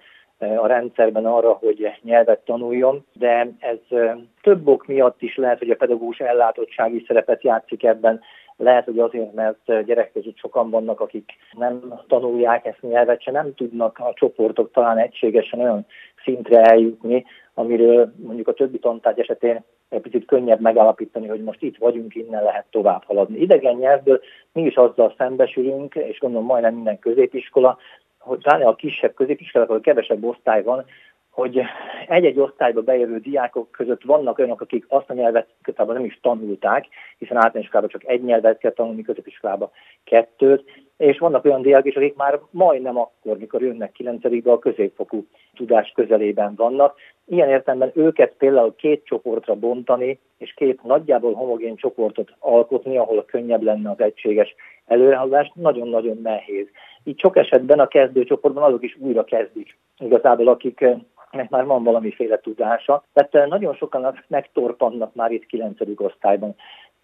a 0.58 0.68
rendszerben 0.68 1.26
arra, 1.26 1.52
hogy 1.52 1.92
nyelvet 2.02 2.40
tanuljon, 2.40 3.06
de 3.14 3.48
ez 3.60 3.98
több 4.42 4.68
ok 4.68 4.88
miatt 4.88 5.22
is 5.22 5.36
lehet, 5.36 5.58
hogy 5.58 5.70
a 5.70 5.76
pedagógus 5.76 6.20
ellátottsági 6.20 7.04
szerepet 7.08 7.44
játszik 7.44 7.84
ebben, 7.84 8.22
lehet, 8.62 8.86
hogy 8.86 9.00
azért, 9.00 9.34
mert 9.34 9.86
gyerek 9.86 10.12
között 10.12 10.38
sokan 10.38 10.70
vannak, 10.70 11.00
akik 11.00 11.32
nem 11.52 12.02
tanulják 12.08 12.66
ezt 12.66 12.82
nyelvet, 12.82 13.22
se 13.22 13.32
nem 13.32 13.54
tudnak 13.56 14.00
a 14.00 14.14
csoportok 14.16 14.72
talán 14.72 14.98
egységesen 14.98 15.60
olyan 15.60 15.86
szintre 16.24 16.62
eljutni, 16.62 17.26
amiről 17.54 18.14
mondjuk 18.16 18.48
a 18.48 18.54
többi 18.54 18.80
tantárgy 18.80 19.20
esetén 19.20 19.64
egy 19.90 20.02
picit 20.02 20.26
könnyebb 20.26 20.60
megállapítani, 20.60 21.28
hogy 21.28 21.44
most 21.44 21.62
itt 21.62 21.78
vagyunk, 21.78 22.16
innen 22.16 22.44
lehet 22.44 22.66
tovább 22.70 23.04
haladni. 23.04 23.40
Idegen 23.40 23.76
nyelvből 23.76 24.22
mi 24.54 24.62
is 24.62 24.76
azzal 24.76 25.14
szembesülünk, 25.18 25.96
és 25.96 26.20
gondolom 26.20 26.46
majdnem 26.46 26.74
minden 26.74 27.00
középiskola, 27.00 27.78
hogy 28.20 28.40
talán 28.40 28.62
a 28.62 28.76
kisebb 28.76 29.14
középiskolák, 29.14 29.70
ahol 29.70 29.82
kevesebb 29.82 30.24
osztály 30.24 30.64
van, 30.64 30.86
hogy 31.32 31.62
egy-egy 32.08 32.40
osztályba 32.40 32.82
bejövő 32.82 33.20
diákok 33.20 33.72
között 33.72 34.04
vannak 34.04 34.38
olyanok, 34.38 34.62
akik 34.62 34.86
azt 34.88 35.10
a 35.10 35.14
nyelvet 35.14 35.48
igazából 35.62 35.94
nem 35.94 36.06
is 36.06 36.20
tanulták, 36.22 36.88
hiszen 37.18 37.36
általános 37.36 37.64
iskolában 37.64 37.90
csak 37.90 38.08
egy 38.08 38.24
nyelvet 38.24 38.58
kell 38.58 38.72
tanulni, 38.72 39.02
középiskolában 39.02 39.70
kettőt, 40.04 40.64
és 40.98 41.20
vannak 41.20 41.46
olyan 41.46 41.62
diákok 41.62 41.86
is, 41.86 41.96
akik 41.96 42.16
már 42.16 42.40
majdnem 42.50 42.98
akkor, 42.98 43.38
mikor 43.38 43.62
jönnek 43.62 43.92
9 43.92 44.26
a 44.46 44.60
középfokú 44.60 45.26
tudás 45.56 45.92
közelében 45.96 46.56
vannak. 46.56 46.96
Ilyen 47.26 47.50
értelemben 47.50 47.92
őket 47.94 48.34
például 48.38 48.76
két 48.76 49.06
csoportra 49.06 49.56
bontani, 49.56 50.20
és 50.38 50.54
két 50.54 50.84
nagyjából 50.84 51.34
homogén 51.34 51.76
csoportot 51.76 52.34
alkotni, 52.40 52.98
ahol 52.98 53.26
könnyebb 53.26 53.62
lenne 53.62 53.90
az 53.90 54.00
egységes 54.00 54.56
előrehaladás, 54.86 55.52
nagyon-nagyon 55.56 56.20
nehéz. 56.24 56.68
Így 57.04 57.20
sok 57.20 57.38
esetben 57.38 57.80
a 57.80 57.88
kezdőcsoportban 57.88 58.64
azok 58.64 58.84
is 58.84 58.98
újra 59.00 59.24
kezdik. 59.24 59.78
Igazából 60.00 60.48
akik 60.48 60.86
nek 61.32 61.50
már 61.50 61.66
van 61.66 61.84
valamiféle 61.84 62.40
tudása. 62.40 63.04
Tehát 63.14 63.36
eh, 63.36 63.48
nagyon 63.48 63.74
sokan 63.74 64.24
megtorpannak 64.28 65.16
már 65.16 65.32
itt 65.32 65.46
9. 65.46 65.78
osztályban. 65.96 66.56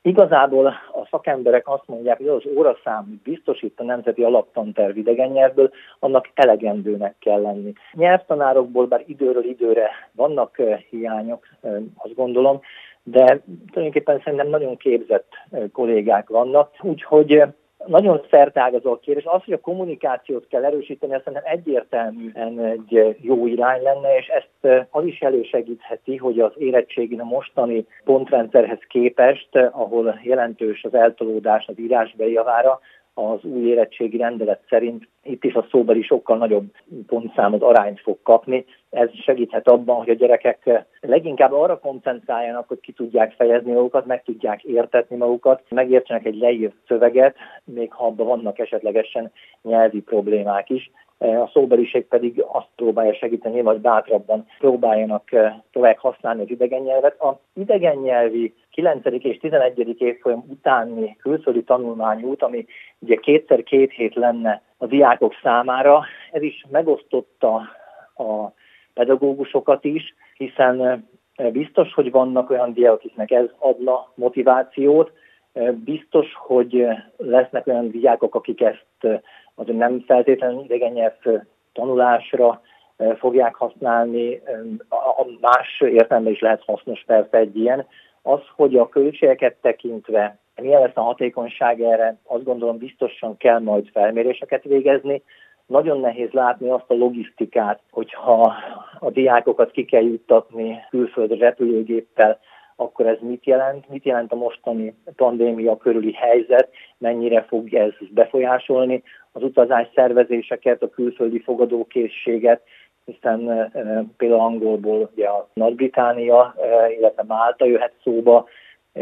Igazából 0.01 0.65
a 0.93 1.07
szakemberek 1.09 1.67
azt 1.67 1.87
mondják, 1.87 2.17
hogy 2.17 2.27
az 2.27 2.43
óraszám 2.55 3.21
biztosít 3.23 3.79
a 3.79 3.83
nemzeti 3.83 4.23
alaptanterv 4.23 4.97
idegen 4.97 5.29
nyelvből, 5.29 5.71
annak 5.99 6.29
elegendőnek 6.33 7.15
kell 7.19 7.41
lenni. 7.41 7.73
Nyelvtanárokból 7.93 8.85
bár 8.85 9.03
időről 9.05 9.43
időre 9.43 9.89
vannak 10.11 10.61
hiányok, 10.89 11.45
azt 11.97 12.15
gondolom, 12.15 12.59
de 13.03 13.41
tulajdonképpen 13.71 14.21
szerintem 14.23 14.47
nagyon 14.47 14.77
képzett 14.77 15.31
kollégák 15.71 16.29
vannak, 16.29 16.71
úgyhogy 16.81 17.43
nagyon 17.85 18.21
szertágazó 18.29 18.91
a 18.91 18.99
kérdés. 18.99 19.25
Az, 19.25 19.43
hogy 19.43 19.53
a 19.53 19.59
kommunikációt 19.59 20.47
kell 20.47 20.65
erősíteni, 20.65 21.13
azt 21.13 21.23
szerintem 21.23 21.51
egyértelműen 21.51 22.59
egy 22.59 23.17
jó 23.21 23.47
irány 23.47 23.81
lenne, 23.81 24.17
és 24.17 24.27
ezt 24.27 24.87
az 24.89 25.05
is 25.05 25.19
elősegítheti, 25.19 26.17
hogy 26.17 26.39
az 26.39 26.51
érettségén 26.57 27.19
a 27.19 27.23
mostani 27.23 27.85
pontrendszerhez 28.03 28.79
képest, 28.89 29.55
ahol 29.55 30.19
jelentős 30.23 30.83
az 30.83 30.93
eltolódás 30.93 31.65
az 31.67 31.79
írásbeli 31.79 32.31
javára, 32.31 32.79
az 33.17 33.43
új 33.43 33.67
érettségi 33.67 34.17
rendelet 34.17 34.61
szerint 34.69 35.07
itt 35.23 35.43
is 35.43 35.53
a 35.53 35.67
szóbeli 35.71 36.01
sokkal 36.01 36.37
nagyobb 36.37 36.65
pontszámot 37.07 37.61
arányt 37.61 37.99
fog 37.99 38.17
kapni. 38.23 38.65
Ez 38.89 39.09
segíthet 39.13 39.67
abban, 39.67 39.95
hogy 39.95 40.09
a 40.09 40.13
gyerekek 40.13 40.85
leginkább 40.99 41.51
arra 41.51 41.79
koncentráljanak, 41.79 42.67
hogy 42.67 42.79
ki 42.79 42.91
tudják 42.91 43.33
fejezni 43.33 43.71
magukat, 43.71 44.05
meg 44.05 44.23
tudják 44.23 44.63
értetni 44.63 45.15
magukat, 45.15 45.63
megértsenek 45.69 46.25
egy 46.25 46.37
leírt 46.37 46.75
szöveget, 46.87 47.35
még 47.63 47.93
ha 47.93 48.05
abban 48.05 48.27
vannak 48.27 48.59
esetlegesen 48.59 49.31
nyelvi 49.61 50.01
problémák 50.01 50.69
is. 50.69 50.91
A 51.17 51.49
szóbeliség 51.53 52.05
pedig 52.05 52.43
azt 52.51 52.69
próbálja 52.75 53.13
segíteni, 53.13 53.59
hogy 53.61 53.79
bátrabban 53.79 54.45
próbáljanak 54.59 55.29
tovább 55.71 55.97
használni 55.97 56.41
az 56.41 56.49
idegen 56.49 56.81
nyelvet. 56.81 57.21
A 57.21 57.39
idegen 57.53 57.97
nyelvi 57.97 58.53
9. 58.77 59.05
és 59.05 59.37
11. 59.37 60.01
évfolyam 60.01 60.45
utáni 60.47 61.15
külföldi 61.21 61.63
tanulmányút, 61.63 62.43
ami 62.43 62.65
ugye 62.99 63.15
kétszer 63.15 63.63
két 63.63 63.91
hét 63.91 64.15
lenne 64.15 64.61
a 64.77 64.85
diákok 64.85 65.33
számára, 65.43 66.05
ez 66.31 66.41
is 66.41 66.65
megosztotta 66.69 67.55
a 68.15 68.53
pedagógusokat 68.93 69.85
is, 69.85 70.15
hiszen 70.35 71.07
biztos, 71.51 71.93
hogy 71.93 72.11
vannak 72.11 72.49
olyan 72.49 72.73
diákok, 72.73 72.97
akiknek 72.99 73.31
ez 73.31 73.45
adna 73.59 74.11
motivációt, 74.15 75.11
biztos, 75.83 76.27
hogy 76.35 76.87
lesznek 77.17 77.67
olyan 77.67 77.91
diákok, 77.91 78.35
akik 78.35 78.61
ezt 78.61 79.21
az 79.55 79.65
nem 79.65 80.03
feltétlenül 80.07 80.63
idegen 80.63 80.91
nyelv 80.91 81.41
tanulásra 81.73 82.61
fogják 83.17 83.55
használni, 83.55 84.41
a 84.89 85.25
más 85.41 85.81
értelemben 85.81 86.33
is 86.33 86.39
lehet 86.39 86.63
hasznos 86.65 87.03
persze 87.05 87.37
egy 87.37 87.57
ilyen, 87.57 87.85
az, 88.21 88.39
hogy 88.55 88.75
a 88.75 88.89
költségeket 88.89 89.55
tekintve 89.61 90.37
milyen 90.61 90.81
lesz 90.81 90.95
a 90.97 91.01
hatékonyság 91.01 91.81
erre, 91.81 92.17
azt 92.23 92.43
gondolom 92.43 92.77
biztosan 92.77 93.37
kell 93.37 93.59
majd 93.59 93.89
felméréseket 93.93 94.63
végezni. 94.63 95.21
Nagyon 95.65 95.99
nehéz 95.99 96.31
látni 96.31 96.69
azt 96.69 96.89
a 96.89 96.93
logisztikát, 96.93 97.79
hogyha 97.91 98.53
a 98.99 99.09
diákokat 99.09 99.71
ki 99.71 99.85
kell 99.85 100.03
juttatni 100.03 100.79
külföldre 100.89 101.37
repülőgéppel, 101.37 102.39
akkor 102.75 103.07
ez 103.07 103.17
mit 103.21 103.45
jelent? 103.45 103.89
Mit 103.89 104.05
jelent 104.05 104.31
a 104.31 104.35
mostani 104.35 104.95
pandémia 105.15 105.77
körüli 105.77 106.13
helyzet? 106.13 106.69
Mennyire 106.97 107.41
fog 107.41 107.73
ez 107.73 107.91
befolyásolni 108.09 109.03
az 109.31 109.43
utazás 109.43 109.87
szervezéseket, 109.95 110.83
a 110.83 110.89
külföldi 110.89 111.39
fogadókészséget? 111.39 112.61
Hiszen 113.11 113.71
például 114.17 114.39
angolból 114.39 115.09
ugye 115.13 115.27
a 115.27 115.47
Nagy-Británia, 115.53 116.55
illetve 116.97 117.23
Málta 117.27 117.65
jöhet 117.65 117.93
szóba, 118.03 118.47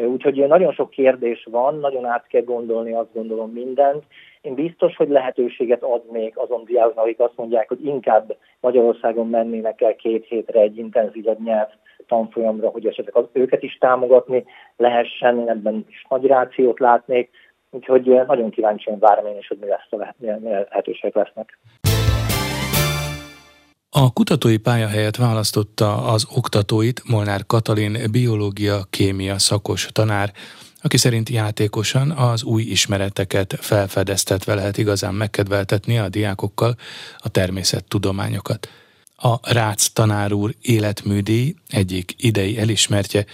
Úgyhogy 0.04 0.48
nagyon 0.48 0.74
sok 0.74 0.90
kérdés 0.90 1.48
van, 1.52 1.80
nagyon 1.80 2.06
át 2.06 2.28
kell 2.28 2.42
gondolni, 2.42 2.94
azt 2.94 3.14
gondolom 3.14 3.52
mindent. 3.52 4.04
Én 4.42 4.54
biztos, 4.54 4.96
hogy 4.96 5.10
lehetőséget 5.10 5.84
adnék 5.84 6.38
azon 6.38 6.64
diákoknak, 6.66 7.04
akik 7.04 7.20
azt 7.20 7.38
mondják, 7.38 7.68
hogy 7.68 7.86
inkább 7.86 8.36
Magyarországon 8.60 9.30
mennének 9.30 9.82
el 9.82 9.96
két 9.96 10.26
hétre 10.26 10.60
egy 10.60 10.78
intenzívebb 10.78 11.44
nyelv 11.44 11.68
tanfolyamra, 12.08 12.70
hogy 12.70 12.86
esetleg 12.86 13.16
az, 13.16 13.26
őket 13.32 13.64
is 13.64 13.78
támogatni 13.78 14.46
lehessen, 14.78 15.50
ebben 15.50 15.86
is 15.90 16.06
nagy 16.10 16.26
rációt 16.26 16.80
látnék. 16.80 17.30
Úgyhogy 17.72 18.22
nagyon 18.28 18.50
kíváncsian 18.50 19.00
várom 19.00 19.26
én 19.26 19.38
is, 19.38 19.48
hogy 19.48 19.58
mi 19.62 19.68
lesz 19.68 19.88
a 19.90 20.14
lehetőségek 20.20 21.16
lesznek. 21.16 21.58
A 23.98 24.14
kutatói 24.14 24.58
pálya 24.58 24.88
helyett 24.88 25.16
választotta 25.16 26.04
az 26.04 26.26
oktatóit 26.30 27.02
Molnár 27.06 27.46
Katalin 27.46 28.12
biológia-kémia 28.12 29.40
szakos 29.40 29.90
tanár, 29.92 30.34
aki 30.82 30.98
szerint 30.98 31.30
játékosan 31.30 32.12
az 32.12 32.44
új 32.44 32.64
ismereteket 32.64 33.58
felfedeztetve 33.60 34.54
lehet 34.54 34.78
igazán 34.78 35.14
megkedveltetni 35.14 35.98
a 35.98 36.10
diákokkal 36.10 36.78
a 37.18 37.30
természettudományokat. 37.30 38.70
A 39.16 39.52
Rácz 39.54 39.90
tanár 39.94 40.34
úr 40.34 40.56
életműdíj 40.62 41.56
egyik 41.68 42.14
idei 42.18 42.58
elismertje 42.58 43.26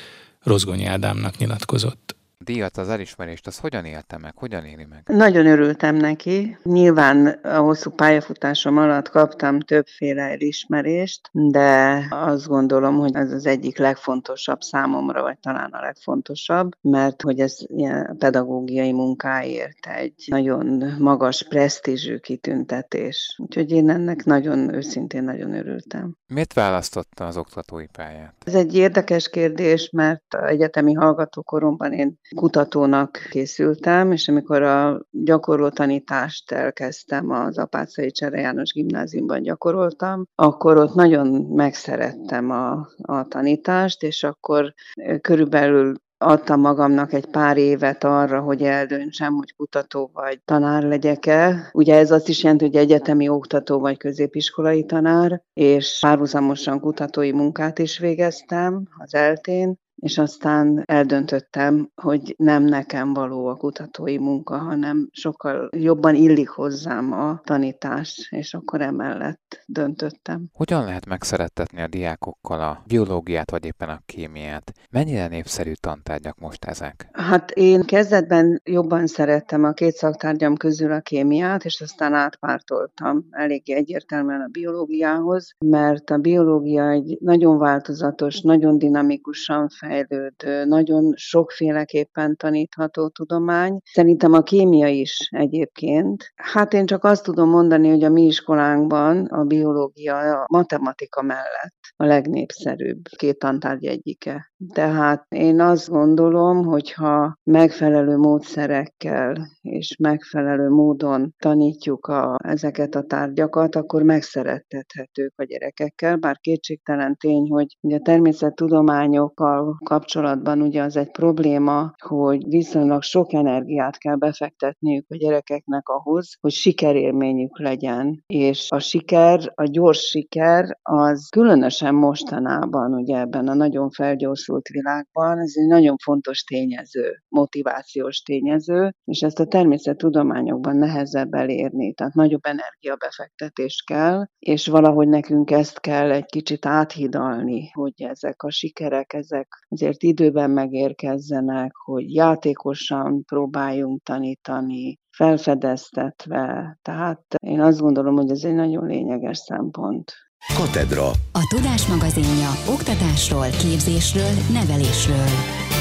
Rozgonyi 0.44 0.86
Ádámnak 0.86 1.38
nyilatkozott 1.38 2.16
díjat, 2.44 2.78
az 2.78 2.90
elismerést, 2.90 3.48
az 3.48 3.60
hogyan 3.60 3.86
élte 3.86 4.18
meg, 4.18 4.34
hogyan 4.36 4.66
éli 4.66 4.86
meg? 4.90 5.04
Nagyon 5.06 5.46
örültem 5.46 5.96
neki. 5.96 6.58
Nyilván 6.64 7.28
a 7.28 7.58
hosszú 7.58 7.90
pályafutásom 7.90 8.78
alatt 8.78 9.10
kaptam 9.10 9.60
többféle 9.60 10.22
elismerést, 10.22 11.30
de 11.32 12.06
azt 12.10 12.48
gondolom, 12.48 12.98
hogy 12.98 13.16
ez 13.16 13.32
az 13.32 13.46
egyik 13.46 13.78
legfontosabb 13.78 14.62
számomra, 14.62 15.22
vagy 15.22 15.40
talán 15.40 15.70
a 15.72 15.82
legfontosabb, 15.82 16.72
mert 16.82 17.22
hogy 17.22 17.40
ez 17.40 17.58
ilyen 17.68 18.16
pedagógiai 18.18 18.92
munkáért 18.92 19.86
egy 19.86 20.24
nagyon 20.26 20.96
magas 21.00 21.44
presztízsű 21.48 22.18
kitüntetés. 22.18 23.36
Úgyhogy 23.38 23.72
én 23.72 23.90
ennek 23.90 24.24
nagyon 24.24 24.74
őszintén 24.74 25.24
nagyon 25.24 25.54
örültem. 25.54 26.18
Miért 26.28 26.54
választotta 26.54 27.28
az 27.28 27.38
oktatói 27.38 27.88
pályát? 27.88 28.34
Ez 28.46 28.56
egy 28.56 28.76
érdekes 28.76 29.30
kérdés, 29.30 29.90
mert 29.90 30.36
egyetemi 30.36 30.94
hallgatókoromban 30.94 31.94
én 31.94 32.20
kutatónak 32.36 33.28
készültem, 33.30 34.12
és 34.12 34.28
amikor 34.28 34.62
a 34.62 35.06
gyakorló 35.12 35.70
tanítást 35.70 36.52
elkezdtem, 36.52 37.30
az 37.30 37.58
Apácai 37.58 38.12
Csere 38.12 38.40
János 38.40 38.72
gimnáziumban 38.72 39.42
gyakoroltam, 39.42 40.26
akkor 40.36 40.78
ott 40.78 40.94
nagyon 40.94 41.28
megszerettem 41.56 42.50
a, 42.50 42.88
a 43.02 43.28
tanítást, 43.28 44.04
és 44.04 44.24
akkor 44.24 44.74
körülbelül 45.22 45.96
adtam 46.22 46.60
magamnak 46.60 47.14
egy 47.14 47.26
pár 47.26 47.58
évet 47.58 48.04
arra, 48.04 48.40
hogy 48.40 48.62
eldöntsem, 48.62 49.34
hogy 49.34 49.56
kutató 49.56 50.10
vagy 50.14 50.42
tanár 50.46 50.84
legyek-e. 50.84 51.70
Ugye 51.74 51.96
ez 51.96 52.12
azt 52.12 52.30
is 52.30 52.44
jelenti, 52.44 52.66
hogy 52.66 52.76
egyetemi 52.76 53.30
oktató 53.30 53.80
vagy 53.80 53.98
középiskolai 53.98 54.86
tanár, 54.86 55.42
és 55.54 55.98
párhuzamosan 56.02 56.80
kutatói 56.80 57.32
munkát 57.32 57.80
is 57.80 57.98
végeztem 57.98 58.88
az 58.98 59.14
eltén, 59.14 59.80
és 60.02 60.18
aztán 60.18 60.84
eldöntöttem, 60.86 61.90
hogy 61.96 62.36
nem 62.38 62.64
nekem 62.64 63.14
való 63.14 63.48
a 63.48 63.56
kutatói 63.56 64.18
munka, 64.18 64.58
hanem 64.58 65.08
sokkal 65.12 65.70
jobban 65.78 66.16
illik 66.16 66.50
hozzám 66.50 67.12
a 67.12 67.42
tanítás, 67.44 68.28
és 68.32 68.54
akkor 68.54 68.82
emellett 68.82 69.64
döntöttem. 69.66 70.50
Hogyan 70.54 70.84
lehet 70.84 71.06
megszerettetni 71.06 71.82
a 71.82 71.88
diákokkal 71.88 72.62
a 72.62 72.84
biológiát, 72.88 73.52
vagy 73.52 73.66
éppen 73.66 73.90
a 73.90 74.02
kémiát? 74.06 74.72
Mennyire 74.90 75.28
népszerű 75.28 75.72
tantárgyak 75.80 76.40
most 76.40 76.66
ezek? 76.66 77.10
Hát 77.12 77.52
én 77.52 77.82
kezdetben 77.84 78.62
jobban 78.64 79.08
szerettem 79.08 79.64
a 79.64 79.72
két 79.72 79.94
szaktárgyam 79.94 80.56
közül 80.56 80.92
a 80.92 81.00
kémiát, 81.00 81.66
és 81.66 81.82
aztán 81.82 82.14
átpártoltam 82.14 83.26
eléggé 83.32 83.74
egyértelműen 83.74 84.42
a 84.42 84.52
biológiához, 84.52 85.56
mert 85.66 86.10
a 86.10 86.18
biológia 86.18 86.90
egy 86.90 87.18
nagyon 87.20 87.58
változatos, 87.58 88.42
nagyon 88.42 88.78
dinamikusan 88.78 89.70
fel 89.70 89.91
fejlődő, 89.92 90.66
nagyon 90.66 91.14
sokféleképpen 91.16 92.36
tanítható 92.36 93.08
tudomány. 93.08 93.80
Szerintem 93.84 94.34
a 94.34 94.42
kémia 94.42 94.88
is 94.88 95.30
egyébként. 95.32 96.32
Hát 96.36 96.74
én 96.74 96.86
csak 96.86 97.04
azt 97.04 97.24
tudom 97.24 97.50
mondani, 97.50 97.90
hogy 97.90 98.04
a 98.04 98.10
mi 98.10 98.26
iskolánkban 98.26 99.26
a 99.26 99.44
biológia 99.44 100.18
a 100.18 100.46
matematika 100.52 101.22
mellett 101.22 101.80
a 101.96 102.06
legnépszerűbb 102.06 103.02
két 103.18 103.40
tantárgy 103.40 103.86
egyike. 103.86 104.52
Tehát 104.74 105.26
én 105.30 105.60
azt 105.60 105.90
gondolom, 105.90 106.66
hogyha 106.66 107.36
megfelelő 107.44 108.18
módszerekkel 108.18 109.50
és 109.62 109.96
megfelelő 110.00 110.70
módon 110.70 111.34
tanítjuk 111.38 112.06
a, 112.06 112.38
ezeket 112.44 112.96
a 112.96 113.02
tárgyakat, 113.02 113.76
akkor 113.76 114.04
megszerettethetők 114.04 115.34
a 115.36 115.44
gyerekekkel, 115.44 116.16
bár 116.16 116.38
kétségtelen 116.38 117.16
tény, 117.16 117.50
hogy 117.50 117.78
a 117.82 118.00
természettudományokkal 118.04 119.78
kapcsolatban 119.84 120.62
ugye 120.62 120.82
az 120.82 120.96
egy 120.98 121.12
probléma, 121.12 121.94
hogy 121.98 122.48
viszonylag 122.48 123.02
sok 123.02 123.34
energiát 123.34 123.98
kell 123.98 124.16
befektetniük 124.16 125.06
a 125.10 125.16
gyerekeknek 125.16 125.88
ahhoz, 125.88 126.38
hogy 126.40 126.52
sikerélményük 126.52 127.60
legyen. 127.60 128.24
És 128.28 128.68
a 128.70 128.80
siker, 128.80 129.52
a 129.56 129.64
gyors 129.64 130.00
siker, 130.00 130.78
az 130.82 131.28
különösen 131.30 131.96
mostanában, 131.96 132.94
ugye 132.94 133.18
ebben 133.20 133.48
a 133.48 133.54
nagyon 133.54 133.90
felgyorsult 133.90 134.68
világban, 134.68 135.40
ez 135.40 135.54
egy 135.56 135.68
nagyon 135.68 135.96
fontos 136.04 136.44
tényező, 136.44 137.24
motivációs 137.28 138.22
tényező, 138.22 138.94
és 139.04 139.22
ezt 139.22 139.40
a 139.40 139.46
természettudományokban 139.46 140.76
nehezebb 140.76 141.34
elérni, 141.34 141.94
tehát 141.94 142.14
nagyobb 142.14 142.46
energiabefektetés 142.46 143.84
kell, 143.88 144.26
és 144.40 144.68
valahogy 144.68 145.08
nekünk 145.08 145.52
ezt 145.52 145.80
kell 145.80 146.12
egy 146.12 146.26
kicsit 146.26 146.66
áthidalni, 146.66 147.70
hogy 147.74 147.94
ezek 147.96 148.44
a 148.44 148.52
sikerek, 148.52 149.14
ezek 149.14 149.48
azért 149.72 150.04
időben 150.04 150.50
megérkezzenek, 150.50 151.76
hogy 151.76 152.14
játékosan 152.14 153.24
próbáljunk 153.26 154.04
tanítani, 154.04 155.00
felfedeztetve. 155.10 156.78
Tehát 156.82 157.22
én 157.44 157.62
azt 157.62 157.80
gondolom, 157.80 158.16
hogy 158.16 158.30
ez 158.30 158.44
egy 158.44 158.56
nagyon 158.56 158.86
lényeges 158.86 159.38
szempont. 159.38 160.14
Katedra. 160.58 161.08
A 161.32 161.54
Tudás 161.56 161.88
magazinja 161.88 162.50
oktatásról, 162.74 163.50
képzésről, 163.50 164.34
nevelésről. 164.54 165.81